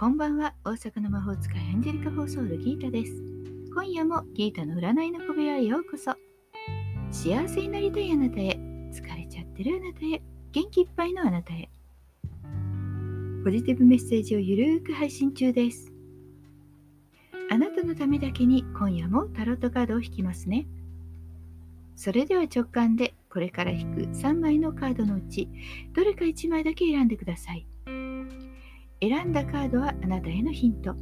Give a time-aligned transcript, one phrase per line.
[0.00, 0.54] こんばんは。
[0.64, 3.12] 大阪の魔法使いアンジェリカ・フォーソールギータです。
[3.74, 6.14] 今夜もギータの占いの小部屋へようこそ。
[7.10, 8.58] 幸せになりたいあなたへ。
[8.94, 10.22] 疲れちゃってるあなたへ。
[10.52, 11.68] 元気いっぱいのあなたへ。
[13.44, 15.92] ポジティブメッセージをゆるーく配信中です。
[17.50, 20.66] あなたのためだけに今夜もタロットカードを引きますね。
[21.94, 25.50] それでは直感でこれから引く3枚のカードのうち
[25.92, 27.66] どれか1枚だけ選んでください。
[29.02, 30.94] 選んだカードはあなたへのヒント。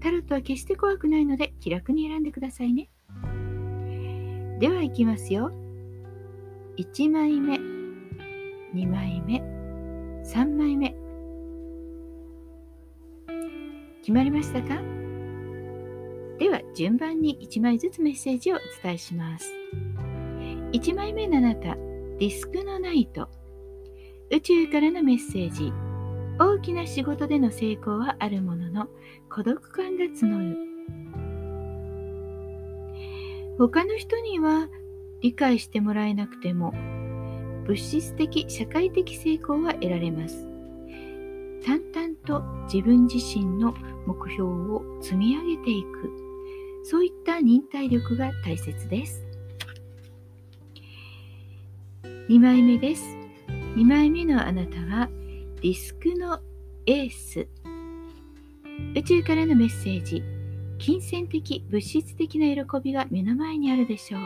[0.00, 2.90] タロットは決して怖くないので気楽に選んでくださいね。
[4.58, 5.50] では行きますよ。
[6.76, 7.56] 1枚目、
[8.74, 9.40] 2枚目、
[10.24, 10.94] 3枚目。
[14.00, 14.80] 決まりましたか？
[16.38, 19.50] では順番に1枚ずつメッセージをお伝えします。
[20.72, 23.28] 1枚目のあなた、ディスクのナイト。
[24.30, 25.72] 宇宙からのメッセージ。
[26.40, 28.88] 大きな仕事での成功はあるものの
[29.28, 30.56] 孤独感が募る。
[33.58, 34.70] 他の人には
[35.20, 36.72] 理解してもらえなくても
[37.66, 40.48] 物質的社会的成功は得られます。
[41.62, 43.74] 淡々と自分自身の
[44.06, 46.10] 目標を積み上げていく。
[46.84, 49.22] そういった忍耐力が大切です。
[52.30, 53.04] 2枚目です。
[53.76, 55.10] 2枚目のあなたは
[55.62, 56.40] ディスクの
[56.86, 57.46] エース。
[58.96, 60.22] 宇宙からのメッセージ。
[60.78, 64.20] 金銭的物質的な喜びが目の前にあるでしょう。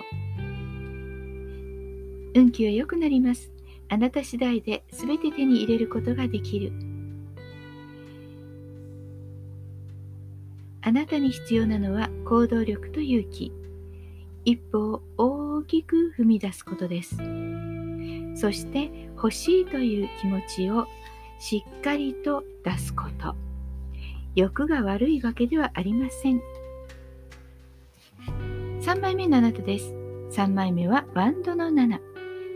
[2.36, 3.50] 運気は良くなります。
[3.88, 6.72] あなた次第で全て手に入れることができる。
[10.82, 13.52] あなたに必要なのは行動力と勇気。
[14.44, 17.16] 一歩を大きく踏み出すことです。
[18.36, 20.86] そして欲しいという気持ちを
[21.38, 23.34] しっかりと出すこと。
[24.34, 26.40] 欲が悪いわけではありません。
[28.80, 29.94] 3枚目のあなたです。
[30.32, 32.00] 3枚目はバンドの7。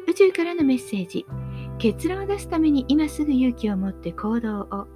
[0.09, 1.27] 宇宙からのメッセージ。
[1.79, 4.87] 結論を出すために今すぐ勇気を持って行動を。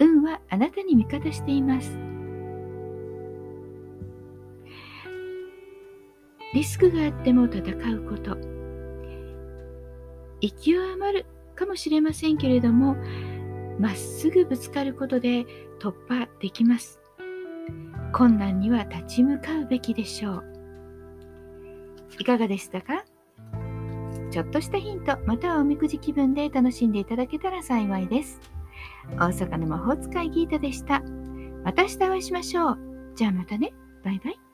[0.00, 1.96] 運はあなたに味方しています。
[6.52, 7.60] リスクがあっても戦
[7.94, 8.36] うこと。
[10.40, 11.26] 勢い余る
[11.60, 12.96] かもしれませんけれども
[13.78, 15.44] まっすぐぶつかることで
[15.78, 17.00] 突破できます。
[18.12, 20.44] 困難には立ち向かうべきでしょう。
[22.18, 23.04] いかがでしたか？
[24.30, 28.40] ちょっとしたヒントまたはおみくじ気分で楽しんでいただけたら幸いです。
[29.16, 31.02] 大阪の魔法使いギータでした。
[31.64, 32.78] また明日お会いしましょう。
[33.14, 33.72] じゃあまたね。
[34.04, 34.49] バイバイ。